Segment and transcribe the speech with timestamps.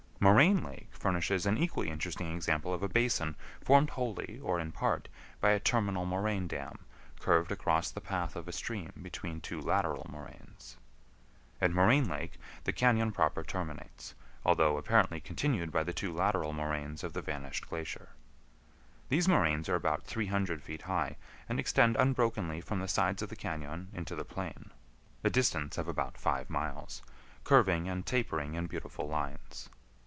[0.23, 5.09] Moraine Lake furnishes an equally interesting example of a basin formed wholly, or in part,
[5.39, 6.85] by a terminal moraine dam
[7.19, 10.77] curved across the path of a stream between two lateral moraines.
[11.59, 14.13] At Moraine Lake the cañon proper terminates,
[14.45, 18.09] although apparently continued by the two lateral moraines of the vanished glacier.
[19.09, 21.17] These moraines are about 300 feet high,
[21.49, 24.69] and extend unbrokenly from the sides of the cañon into the plain,
[25.23, 27.01] a distance of about five miles,
[27.43, 29.71] curving and tapering in beautiful lines.